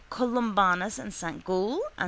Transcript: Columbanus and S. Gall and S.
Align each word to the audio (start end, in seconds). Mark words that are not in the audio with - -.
Columbanus 0.09 0.97
and 0.97 1.09
S. 1.09 1.23
Gall 1.45 1.73
and 1.73 1.79
S. 1.91 1.97